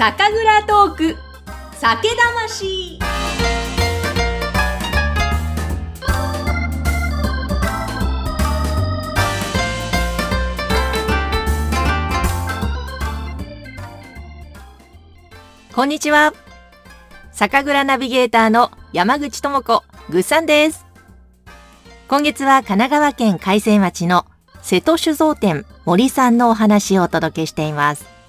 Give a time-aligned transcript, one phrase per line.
[0.00, 1.16] 酒蔵トーク
[1.74, 2.98] 酒魂
[15.74, 16.32] こんにちは。
[17.30, 20.86] 酒蔵ナビゲーターの山口智子、ぐっさんです。
[22.08, 24.24] 今月は神奈川県海西町の
[24.62, 28.19] 瀬戸酒造店森さんのお話をお届けしています。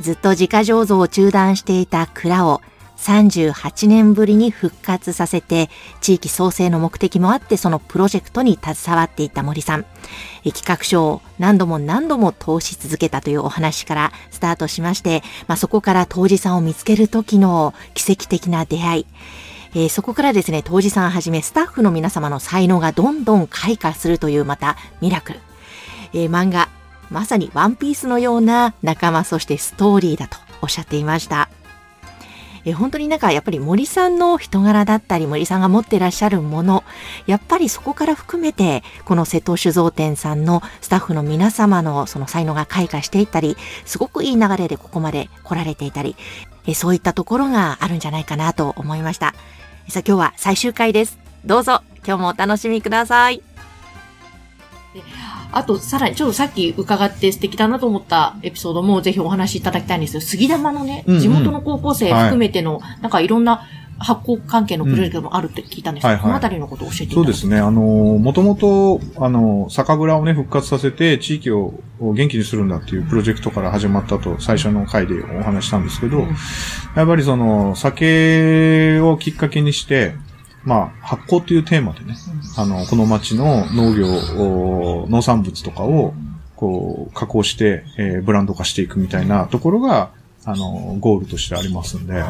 [0.00, 2.60] ずっと自家醸造を中断していた蔵を
[2.96, 5.68] 38年ぶりに復活させて、
[6.00, 9.84] 地域創生の目的もあってそのプロジェクトに携わっていた森さん。
[10.44, 19.06] 企画書を何度も何度も通し続けたというお話からスタートしまして、まあ、そこから当時さんを見つける時の奇跡的な出会い。
[19.74, 25.40] えーそこからですね、当時さんはじめスタッフの皆様の才能がどんどん開花するというまたミラクル。
[26.14, 26.70] えー漫画、
[27.10, 31.48] まさにワンピースのような仲間、そしてストーリーだとおっしゃっていました。
[32.66, 36.82] え本当になんかやっぱり森さんの人柄だったり森さんが持ってらっしゃるもの、
[37.26, 46.16] やっぱりそこから含めて、この瀬戸酒造店さんのスタッフの皆様のその才能が開花していったり、すごくいい流れでここまで来られていたり、
[46.66, 49.34] えそういったところがあるんじゃないかなと思いました。
[49.88, 51.18] さあ今日は最終回です。
[51.44, 53.42] どうぞ今日もお楽しみください。
[55.56, 60.20] あと、さらに、ちょっとさっき伺って素敵だなと思ったエピソードもぜひお話しいただきたいんですよ。
[60.20, 61.20] 杉玉のね、うんうん。
[61.22, 63.62] 地元の高校生含めての、なんかいろんな
[63.98, 66.22] 発行関係のプロジェクトもあるって聞いたんですけど、うんはいはい。
[66.24, 67.58] このあたりのことを教えていただそうですね。
[67.58, 76.26] あの、もともと、あの、酒蔵をね、復活させて、地域を元気にするんだっていうプロジェクトから始まったと、最初の回でお話ししたんですけど、
[76.96, 80.14] やっぱりその、酒をきっかけにして、
[80.66, 82.16] まあ、発酵っていうテーマでね、
[82.56, 86.12] あの、この町の農業、お農産物とかを、
[86.56, 90.10] こう、加工して、えーブランド化していくみたいなところが、
[90.44, 92.24] あの、ゴールとしてありますんで、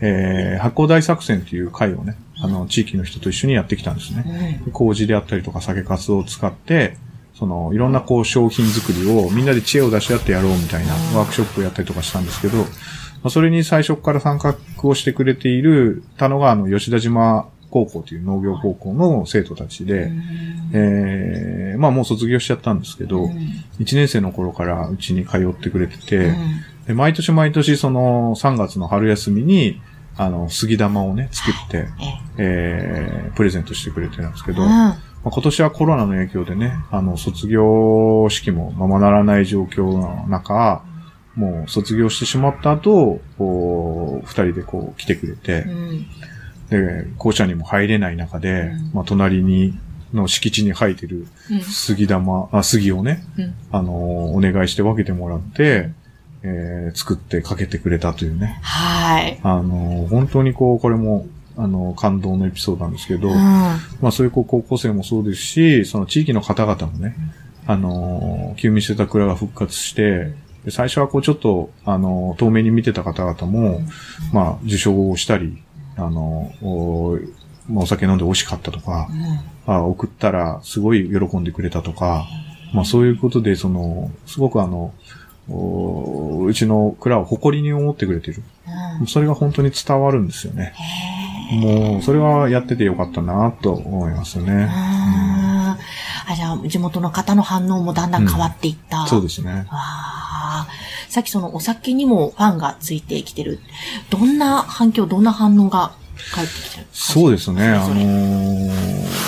[0.00, 4.60] えー発酵大作戦っていう会をね、あの、地域の人と一緒にやってきたんですね。
[4.72, 6.98] 麹であったりとか酒粕を使って、
[7.34, 12.66] その、いろんなこう商品作りをみんなで知恵を出し合ってやろうみたいなワークショップをやったりとかしたんですけど、ま
[13.24, 20.10] あ、それに最初から参画をしてくれているたのが、あの、吉田島高校という農業高校の生徒たちで、
[20.72, 23.24] えーまあもう卒業しちゃったんですけど、
[23.78, 26.32] 1年生の頃からうちに通ってくれてて、
[26.86, 29.80] で毎年毎年その3月の春休みに、
[30.16, 31.86] あの、杉玉をね、作って、
[32.36, 34.90] えープレゼントしてくれてるんですけど、ま
[35.26, 40.82] あ、今年はコロナの影響でね、あの、卒業式もままならない状況の中、
[41.36, 45.64] もう卒業してしまった後、こう、二人でこう来てくれて、
[46.70, 49.78] で、校舎にも入れない中で、まあ、隣に、
[50.14, 51.26] の敷地に生えてる
[51.62, 53.54] 杉玉、あ、杉をね、うん。
[53.70, 55.90] あのお願いして分けてもらって、
[56.42, 58.58] えー作ってかけてくれたというね。
[58.62, 59.38] はい。
[59.44, 61.26] あの本当にこう、これも、
[61.56, 63.34] あの、感動のエピソードなんですけど、うん。
[63.34, 67.14] まあそういうこう高校生もそうですし、その地域の方々もね、
[67.66, 73.80] あの、休眠してた蔵が復活して、で最初はこうちょっと、あの、遠目に見てた方々も、
[74.32, 75.62] まあ受賞をしたり、
[76.06, 77.18] あの、お
[77.68, 79.08] まあお酒飲んで美味しかったとか、
[79.66, 82.26] あ送ったらすごい喜んでくれたとか、
[82.72, 84.92] まあそういうことで、その、すごくあの、
[85.48, 88.42] おうちの蔵を誇りに思ってくれてる。
[89.06, 90.72] それが本当に伝わるんですよね。
[91.52, 94.68] もう、それはやっててよかったなと思いますね。
[94.70, 99.06] あーあ、じゃあ、地元の方の反応もだんだん変わっていった。
[99.08, 99.66] そうですね。
[99.68, 100.19] ああ、
[101.10, 103.58] さっきそのお酒にもファンがついてきてる。
[104.08, 105.92] どんな反響、どんな反応が
[106.32, 106.86] 返ってきてる？
[106.92, 107.66] そうですね。
[107.66, 108.68] あのー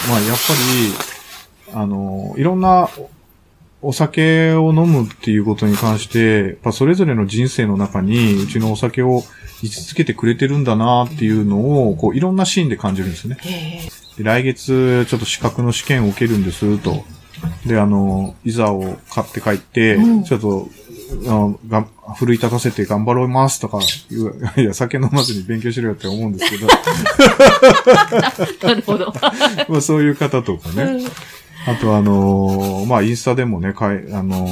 [0.09, 0.37] まあ、やっ
[1.66, 2.88] ぱり、あのーいろんな
[3.84, 9.25] お酒を飲むっていうことに関して、やっぱそれぞれの人生の中に、うちのお酒を
[9.60, 13.38] 位置づけてくれてるんだなっていうのを、こう、いろんなシーンで感じるんですね。
[14.16, 17.04] で来月、ちょっと資格の試験を受けるんです、と。
[17.66, 20.69] で、あの、いざを買って帰って、うんちょっと、
[21.69, 23.79] がん奮い立たせて頑張ろいますとか
[24.61, 26.67] いや、酒飲まずに勉強しろよって思うんですけど、
[28.67, 29.12] なるほど。
[29.69, 31.05] まあそういう方とかね。
[31.67, 34.49] あとあのーまあインスタでもね、かい、あの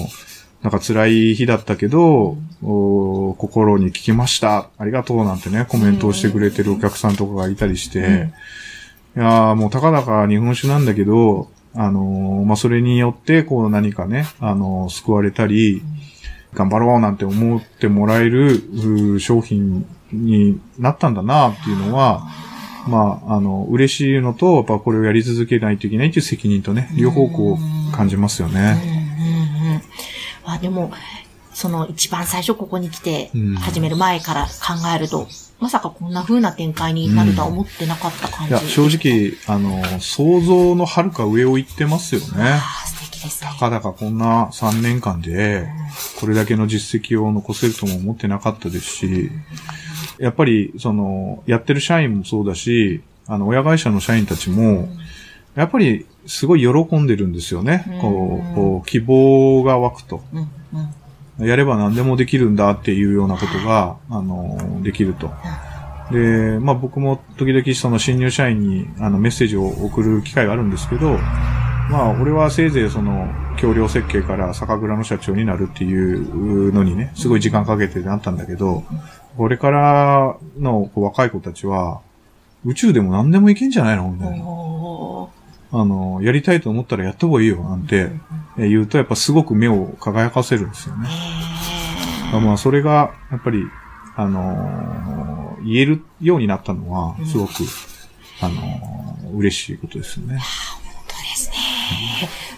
[0.63, 4.69] なんか辛い日だったけど、お心に聞きました。
[4.79, 8.31] ありがとうなんてね、コメントをしてくれてるお客さんとかがいたりして、
[9.17, 15.83] いやーもうたかだか日本酒なんだけど、あのーまあ、それによって、こう何かね、あのー救われたり、
[16.55, 22.27] 頑張ろうなんて思ってもらえる商品になったんだなっていうのは、
[22.89, 28.81] まあ、あの、嬉しいのと、やっぱこれをやり続けないといけないっていう責任とね、両方こう感じますよね。
[28.83, 29.83] うんうんうん。
[30.45, 30.93] あ、でも、
[31.53, 38.51] その一番最初ここに来てうん、始める前から考えると、まさかこんな風な展開になるとは思ってなかった感じ。
[38.51, 42.59] いや、正直、あの、想像の遥か上を行ってますよね。
[43.23, 43.51] ですね。
[43.53, 45.69] たかだかこんな3年間で、
[46.19, 49.31] これだけの実績を残せるとも思ってなかったですし、
[50.19, 54.89] やっぱり、その、やってる社員もそうだし、あの、親会社の社員たちも、
[55.55, 57.85] やっぱり、すごい喜んでるんですよね。
[58.01, 60.23] こうこう希望が湧くと。
[61.41, 65.31] やれば何でもできるんだっていうようなことが、あの、できると。
[66.13, 71.19] で、まあ僕も時々その新入社員にあのメッセージを送る機会があるんですけど、
[71.91, 73.29] まあ俺はせいぜいその
[73.59, 78.85] 橋梁設計から酒蔵の社長になるっていうのにね、すごい時間かけてなったんだけど、
[79.37, 82.01] これからの若い子たちは、
[82.65, 84.11] 宇宙でも何でもいけんじゃないの？
[84.11, 84.45] みたいな。
[85.73, 88.11] あの、やりたいと思ったらやった方がいいよなんて
[88.59, 91.09] え言うと、やっぱすごく目を輝かせるんですよね。
[92.33, 93.65] まあ、それが、やっぱり、
[94.17, 97.53] あのー言えるようになったのは、すごく、
[98.41, 100.41] あのー嬉しいことですよね。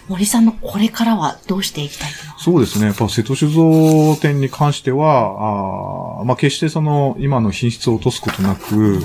[0.07, 2.87] 森さんのこれからはどうしていきたいとそうですね。
[2.87, 8.99] やっぱ瀬戸酒造店に関しては、あーまあ、決してその、今の品質を落とすことなく、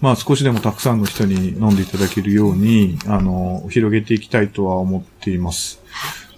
[0.00, 5.80] まあ、少しでもたくさんの人に飲んでいただけるように、あの、広げていきたいとは思っています。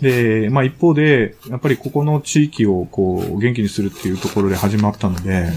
[0.00, 5.50] で、まあ一方で、やっぱりここの地域をこう、元気にするっていうところで始まったので、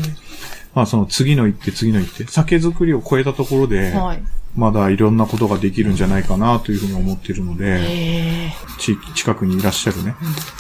[0.74, 4.24] まあその次の一手、次の一手、酒造りを超えたところで、はい。
[4.55, 10.15] まだいろんなことができるんじゃないかなというふうに思っているので、へ地域近くにいらっしゃるね、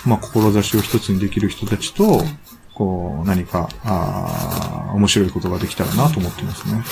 [0.05, 2.23] まあ志を一つにできる人たちと、
[2.77, 6.75] こう、何か、あー面白いことができたらなと思ってますね。
[6.75, 6.83] わ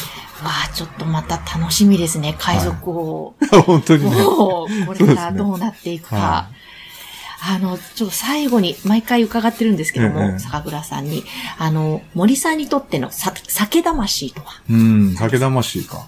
[0.65, 2.35] あ、ちょっとまた楽しみですね。
[2.39, 3.35] 海賊を。
[3.67, 4.23] 本当にね。
[4.23, 6.15] これからどうなっていくか。
[6.15, 6.49] は
[7.47, 11.23] あの、ちょっと最後に、毎回伺ってるんですけども、ええ酒蔵さんに、
[11.59, 14.61] あの、森さんにとってのさ酒魂とは？
[14.67, 16.07] うん、酒魂か。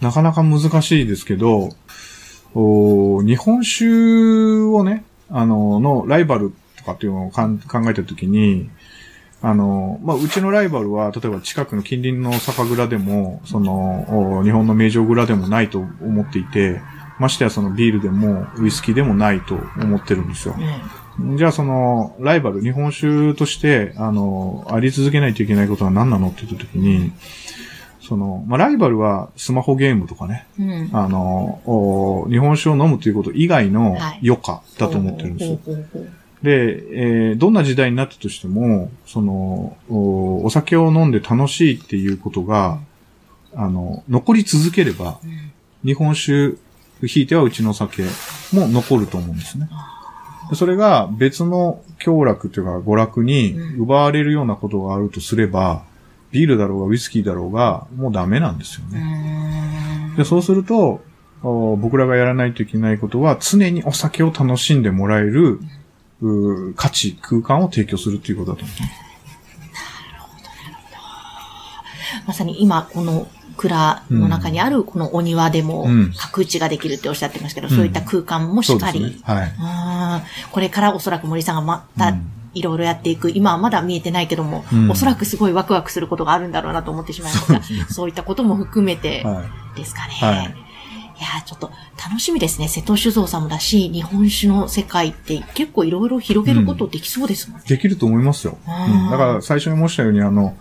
[0.00, 1.70] なかなか難しいですけど、
[2.54, 3.86] お日本酒
[4.62, 7.58] をね、あの、のライバルとかっていうのを考
[7.90, 8.70] えたときに、
[9.42, 16.80] あの、まあ、うちのライバルは、例えば近くの近隣の酒蔵でも、その、お日本の名城蔵でもないと思っていて、
[17.18, 20.56] ましてやそのビールでもウイスキーでもないと思ってるんですよ。
[21.36, 27.12] じゃあその、ライバル、日本酒として、あの、あり続けないといけないことは何なのって言ったときに、
[28.06, 30.90] その、まあ、ライバルはスマホゲームとかね、うん。
[30.92, 34.20] あの、お日本酒を飲むということ以外のはい。
[34.28, 35.58] 余暇だと思ってるんですよ。
[35.64, 36.08] ほうほうほうほう。
[36.44, 42.78] で、えーどんな時代になったとしても、その、おお酒を飲んで楽しいっていうことが、
[43.54, 45.52] あの、残り続ければ、うん。
[45.84, 46.58] 日本酒、
[47.06, 48.02] ひいてはうちの酒
[48.52, 49.68] も残ると思うんですね。
[50.50, 55.84] でそれが別の享楽というか娯楽に奪われるようなことがあるとすれば、
[56.34, 60.10] ビールだろうがウイスキーだろうが、もうダメなんですようね。
[60.14, 61.00] んでそうすると、
[61.44, 65.60] お僕らがやらないといけないことは、常にお酒を楽しんでもらえる、
[66.74, 68.76] 価値、空間を提供するということだと思う。
[72.26, 79.24] まさに今、この蔵の中にあるこのお庭でもうん、角打ちができるっておっしゃってますけど、うんそういった空間もしっかり、そうですね。
[79.24, 80.50] はい。
[80.50, 89.78] これからおそらく森さんがまたうんいろいろやっていく、今はまだ見えてないけども、うんおそらくすごいワクワクすることがあるんだろうなと思ってしまいますが、そういったことも含めてはい。
[89.78, 90.12] ですかね。
[90.14, 90.64] はい
[91.16, 92.66] いやーちょっと楽しみですね。
[92.66, 97.64] 瀬戸酒造さんもだし、日本酒の世界って結構いろいろ広げることできそうですもんね。
[97.68, 98.58] できると思いますよ。
[98.66, 100.56] うん、だから最初に申したように、あの、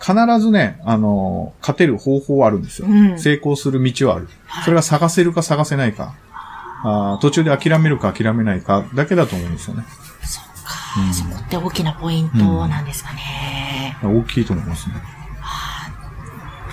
[0.00, 2.88] 必ずね、あの、勝てる方法はあるんですよ。
[2.88, 4.28] うん成功する道はある。
[4.64, 6.14] それが探せるか探せないか。
[6.84, 9.84] あー途中で諦めるか諦めないかだけだと思うんですよね。
[11.12, 13.96] そっか、そこって大きなポイントなんですかね。
[14.02, 14.94] 大きいと思いますね。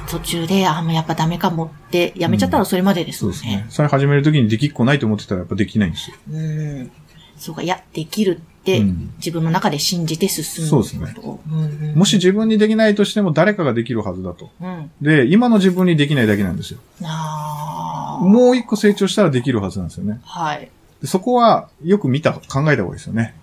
[0.08, 3.66] 途中で、あ、もうやっぱダメかもって、やめちゃったらそれまでですもんねそうですね。。
[3.70, 6.16] それ始めるときにできっこないと思ってたらやっぱできないんですよ。
[6.32, 6.92] うん。
[7.38, 10.70] そうか、いや、できるって、うん自分の中で信じて進む。
[10.70, 11.16] そうですね。
[11.24, 14.50] うんうん、もし自分にできないとしても誰かができるはずだと。
[14.60, 14.92] うん。
[15.02, 16.80] で、今の自分にできないだけなんですよ。
[17.04, 18.26] ああ。
[18.26, 20.20] もう一個成長したらできるはずなんですよね。
[20.24, 20.70] はい。
[21.02, 23.36] でそこはよく見た、考えた方がいいですよね。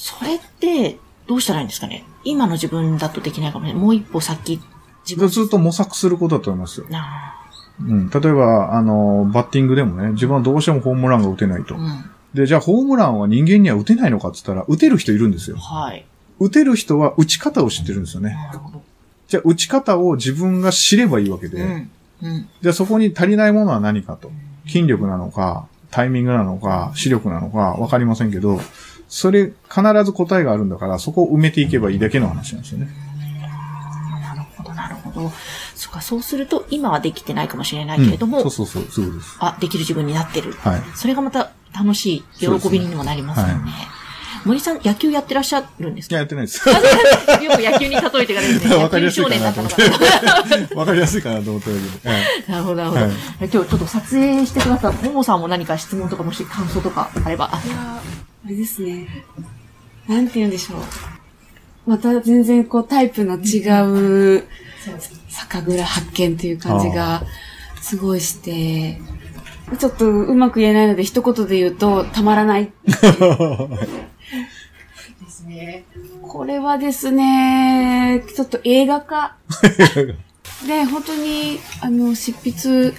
[0.00, 2.04] それって、どうしたらいいんですかね？
[2.24, 3.74] 今の自分だとできないかもね。
[3.74, 4.58] もう一歩先、
[5.06, 5.28] 自分。
[5.28, 6.86] ずっと模索することだと思いますよ。
[6.92, 7.34] あ
[7.78, 8.08] うん。
[8.08, 11.78] 例えば、あの、バッティングでもね、自分はどうしてもホームランが打てないとー。
[11.78, 12.10] うん。
[12.32, 15.58] で、じゃあホームランは人間には打てないのかって言ったら、打てる人いるんですよ。
[15.58, 16.06] はい。
[16.38, 18.30] 打てる人は打ち方を知ってるんですよね。
[18.30, 18.82] なるほど。
[19.28, 21.90] じゃあ打ち方を自分が知ればいいわけで、うん。
[22.22, 22.48] うん。
[22.62, 24.32] じゃあそこに足りないものは何かと。
[24.66, 28.60] 筋力なのか、タイミングなのか、視力なのか、わかりませんけど、
[29.10, 32.88] それ、必ず答えがあるんだから、そこを埋めていけばいいだけの話なんですよね。
[34.22, 35.32] なるほど、なるほど。
[35.74, 39.36] そうか、そうすると、今はできてないかもしれないけれども、うんそうそうそう、そうです。
[39.40, 40.52] あ、できる自分になってる。
[40.52, 40.82] はい。
[40.94, 43.72] それがまた楽しい、喜びにもなりますよね。
[44.44, 46.14] 森さん、野球やってらっしゃるんですか？
[46.14, 46.62] いや、やってないです。
[46.66, 48.74] よく野球に例えてからですね。
[48.76, 49.68] わ野球かりやすいか少年だったな
[50.68, 50.78] と。
[50.78, 52.10] わかりやすいかなと思っただけで。
[52.10, 53.00] はいなるほど、なるほど。
[53.02, 57.50] はい今日ちょっと撮影してくださった、ももさんも何か質問とかもし感想とかあれば。
[58.44, 59.06] あれですね。
[60.08, 60.80] なんて言うんでしょう。
[61.86, 64.44] また全然こうタイプの違う
[65.28, 67.22] 酒蔵発見という感じが
[67.80, 69.00] すごいして、
[69.78, 72.72] ちょっとうまく言えないので一言で言うとたまらない。
[72.86, 72.96] で
[75.28, 75.84] すね。
[76.22, 79.36] これはですね、ちょっと映画化
[80.66, 82.92] で、本当に、あの、執筆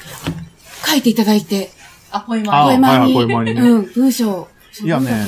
[0.86, 1.72] 書いていただいて、
[2.12, 4.48] あ、ポエマーに、ポエマーにねうん、文章。
[4.84, 5.26] いやね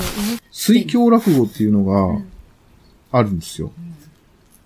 [0.51, 2.21] 水郷落語っていうのが
[3.11, 3.71] あるんですよ。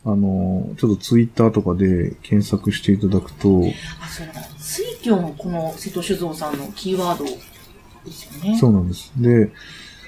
[0.05, 3.61] あの、ちょっとツイッターとかで検索していただくと、
[4.01, 4.41] あ、そうだ。
[4.57, 8.57] 水郷もこの瀬戸酒造さんのキーワードですよね。
[8.57, 9.11] そうなんです。
[9.17, 9.51] で、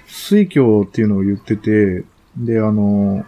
[0.08, 2.06] 水郷っていうのを言ってて、
[2.38, 3.26] で、あの、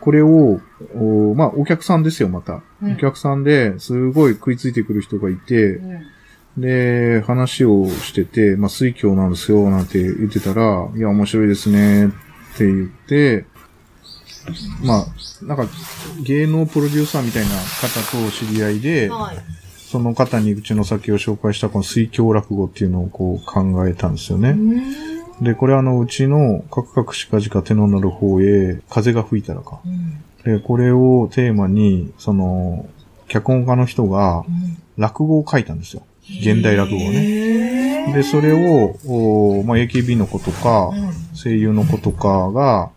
[0.00, 0.60] これを、
[0.94, 2.62] おまあ、お客さんですよ、また。
[2.82, 6.06] うんお客さんで、すごい食いついてくる人がいて、うん。
[6.56, 12.10] で、話をしてて、まあ、水郷なんですよ、なんて言ってたら、いや、面白いですね、っ
[12.56, 13.46] て言って、
[14.82, 15.06] まあ、
[15.44, 15.66] なんか、
[16.22, 19.36] 芸能プロデューサーみたいな方と知り合いで、はい。
[19.94, 24.56] その方にうちの先を紹介したこの水郷落語っていうのをこう考えたんですよね。
[25.40, 29.80] で、これあの、うちのカクカクしかじか手のなる方へ風が吹いたらか。
[29.84, 30.58] うん。
[30.58, 32.88] で、これをテーマに、その、
[33.28, 34.78] 脚本家の人がうん。
[34.96, 36.04] 落語を書いたんですよ。
[36.28, 38.12] 現代落語をね。
[38.12, 40.90] で、それを、おまあ、AKB の子とか、
[41.34, 42.90] 声優の子とかが、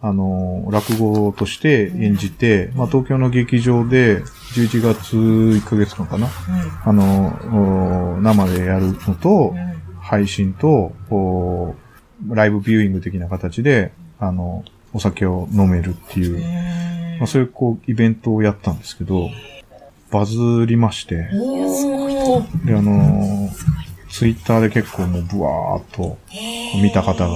[0.00, 4.20] あの、落語として演じて、まあ、東京の劇場で
[4.54, 6.28] 11月1ヶ月間かな。
[6.84, 9.54] あの、お生でやるのと、
[10.00, 11.74] 配信と、お
[12.28, 19.30] ライブビューイング的な形で、あの、お酒を飲めるっていう、まあ、そういうこう、イベントをやったんですけど、
[20.10, 21.28] バズりまして。
[22.64, 23.50] で、あの
[24.10, 26.18] ツイッターで結構もうブワーっと
[26.82, 27.34] 見た方が、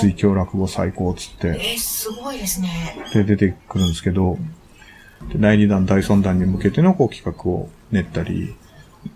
[0.00, 3.04] 水郷落語最高っつって、えー、すごいですね。
[3.12, 4.36] で、出てくるんですけど、
[5.32, 8.54] で第2弾、第3弾に向けてのこう企画を練ったり、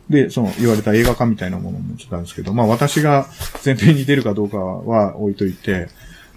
[0.08, 3.26] で、その言われた映画化みたいなものもちょっとあるんですけど、まあ私が
[3.64, 5.88] 前編に出るかどうかは置いといて、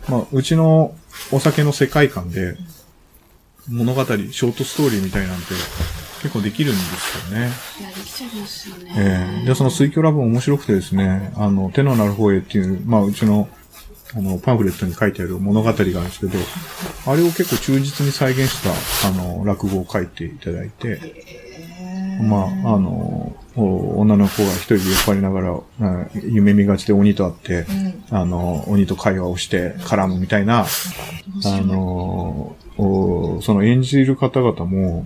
[0.10, 0.96] まあうちの
[1.32, 2.58] お酒の世界観で
[3.68, 5.46] 物語、ショートストーリーみたいなんて
[6.26, 7.52] 結構できるんですよね。
[7.80, 8.94] いや、できちゃいますよね。
[8.98, 13.48] ええで、その水郷ラブ面白くてですね、あの、手のなる方へっていう、まあ、うちの、
[14.16, 16.40] あの、パンフレットに書いてある物語があるんですけど、
[17.06, 21.00] あれを結構忠実に再現した、あの、落語を書いていただいて、
[22.24, 27.68] まあ、あの、お女の子が一人で酔っ払いながら、あ夢見がちで鬼と会って、
[28.10, 35.06] あの、鬼と会話をして絡むみたいな、あの、おその演じる方々も、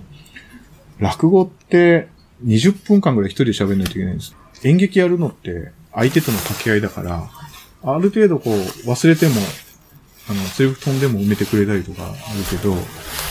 [1.00, 2.08] 落語って
[2.44, 4.36] 20分間ぐらい一人で喋んないといけないんです。
[4.64, 7.28] 演劇やるのって相手との掛け合いだから、
[7.82, 8.54] ある程度こう
[8.88, 9.34] 忘れても、
[10.28, 12.16] あの、セリフ飛んでも埋めてくれたりとかある
[12.50, 12.74] けど、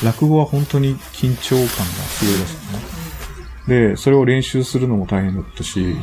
[0.03, 3.89] 落語は本当に緊張感がすごいですよね。
[3.91, 5.95] で、それを練習するのも大変だったし、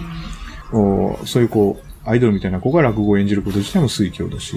[0.73, 4.57] おそういうこう、アイドルみたいな子が落語を演じること自体も水郷だし、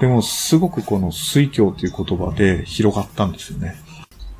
[0.00, 3.76] でもすごくこの水郷っていう言葉で広がったんですよね。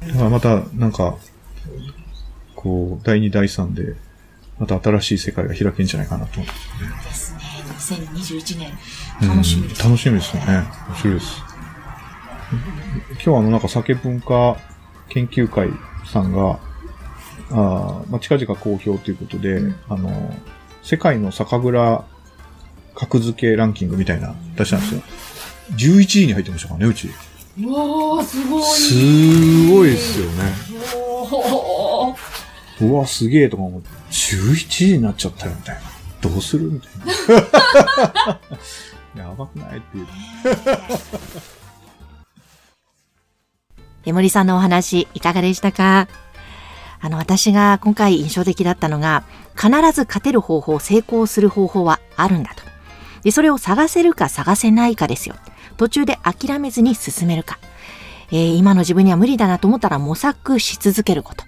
[0.00, 1.16] だからまた、なんか、
[2.54, 3.94] こう、第2、第3で、
[4.58, 6.52] また新しい世界が開けんじゃないかなと思って。
[7.08, 7.40] ですね。
[8.10, 8.72] 2021年、
[9.22, 9.84] うん楽しみです。
[9.84, 10.64] 楽しみですよね。
[10.88, 11.42] 面白いです。
[13.10, 14.56] 今日はあの、なんか酒文化
[15.08, 15.68] 研究会
[16.10, 16.58] さんが、
[17.50, 20.34] あーまあ、近々公表ということで、あの、
[20.82, 22.04] 世界の酒蔵
[22.94, 25.02] 格付けランキングみたいな出したんですよ。
[25.72, 27.08] 11位に入ってましたからね、うち。
[27.58, 28.62] うわー、すごい。
[28.62, 30.52] すごいですよね。
[31.32, 32.16] お
[32.80, 35.82] うわ、すげえとか思って、11位になっちゃったよ、みたいな。
[36.20, 36.90] どうするみたい
[38.16, 38.40] な。
[39.24, 40.06] やばくないっていう。
[44.04, 46.06] 江森さんのお話いかがでしたか
[47.00, 52.62] あの、私が今回印象的だったのが、必ず勝てる方法、成功する方法はあるんだと。
[53.22, 55.34] で、それを探せるか探せないかですよ。
[55.76, 57.58] 途中で諦めずに進めるか。
[58.30, 61.44] えー今の自分には無理だなと思ったら模索し続けること。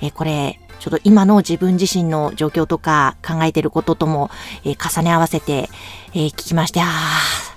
[0.00, 4.30] えーこれ、ちょっと今の自分自身の状況とか考えてることとも、
[4.64, 5.70] えー重ね合わせて、
[6.12, 6.88] えー聞きまして、ああ、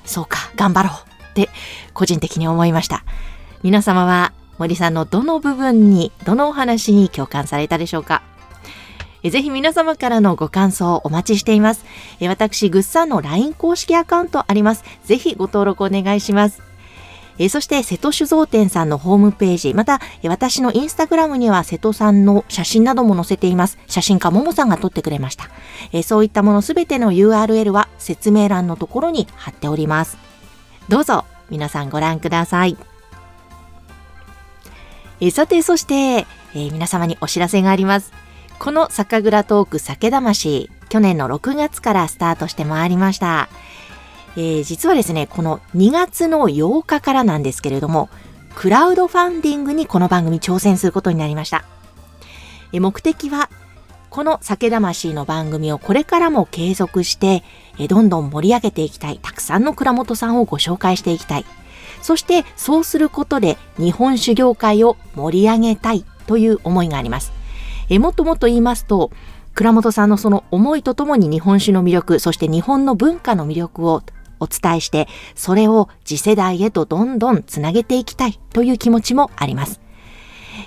[0.05, 1.49] そうか、頑張ろうって
[1.93, 3.03] 個人的に思いました。
[3.63, 8.23] 皆様は森さんのどの部分に、どのお話に共感されたでしょうか？
[9.23, 11.83] えぜひ皆様からのご感想をお待ちしています。
[12.19, 14.83] え私、ぐっさんの LINE 公式アカウントあります。
[15.05, 16.61] ぜひご登録お願いします。
[17.39, 23.77] えそして、瀬戸酒造店さんのホームページ、また、え私のインスタグラムには瀬戸さんの写真なども載せています。
[23.87, 25.49] 写真家ももさんが撮ってくれました。
[25.93, 30.17] えそういったものすべての URL は説明欄のところに貼っております。
[30.89, 32.77] どうぞ、皆さんご覧ください。
[35.19, 38.13] えさて、そして、えー皆様にお知らせがあります。
[38.59, 43.49] この酒蔵トーク酒魂、去年の6月からスタートしてまいりました。
[44.37, 48.07] えー実はですね、この2月の8日からなんですけれども、
[48.55, 51.65] クラウドファンディングにこの番組挑戦することになりました。
[52.71, 53.49] え目的は、
[54.11, 57.43] この酒魂の番組をこれからも継続して、
[57.79, 59.19] えどんどん盛り上げていきたい。
[59.19, 61.45] たくさんの蔵元さんをご紹介していきたい。
[62.03, 67.31] そして、そうすることで日本酒業界を盛り上げたいという思いがあります。
[67.89, 69.09] えもっともっと言いますと、
[69.55, 74.03] 倉本さんのその思いとともに日本酒の魅力、そして日本の文化の魅力を
[74.39, 79.81] お伝えして、それを次世代へとどんどんつなげていきたいという気持ちもあります。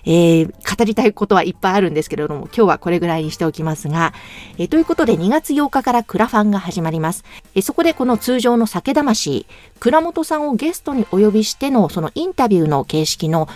[0.04, 4.14] えー語りたいことはいっぱいあるんですけれども、今日はこれぐらいにしておきますが、
[4.56, 7.24] えーということで2月8日からクラファンが始まります。
[7.54, 9.46] えーそこでこの通常の酒魂、
[9.78, 13.48] 倉本さんをゲストにお呼びしてのそのインタビューの形式の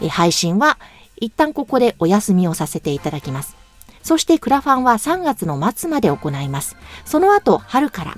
[0.00, 0.78] えー配信は
[1.16, 3.56] 一旦ここでお休みをさせていただきます。
[4.02, 6.76] そしてクラファンは3月の末まで行います。
[7.04, 8.16] その後、春から、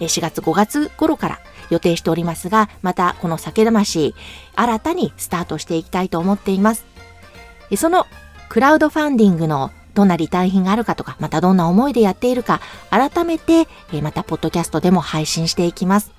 [0.00, 4.14] 4月5月頃から予定しておりますが、またこの酒魂、
[4.54, 6.86] 新たにスタートしていきたいと思っています。
[7.76, 8.06] その
[8.48, 12.60] クラウドファンディングのどんなリターン品があるかとか、またどんな思いでやっているか、
[12.90, 13.66] 改めて、
[14.02, 16.12] またポッドキャストでも配信していきます。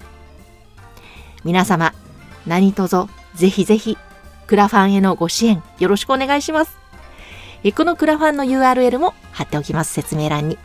[1.44, 1.94] 皆様、
[2.48, 3.06] 何卒、
[3.36, 3.98] ぜひぜひ、
[4.48, 6.78] クラファンへのご支援、よろしくお願いします。
[7.76, 10.58] このクラファンの URL も貼っておきます、説明欄に。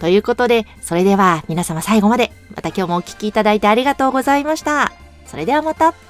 [0.00, 4.92] ということで、それでは皆様最後まで、また今日もお聴きいただいてありがとうございました。
[5.26, 6.09] それではまた。